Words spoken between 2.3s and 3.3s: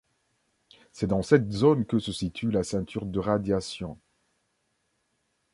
la ceinture de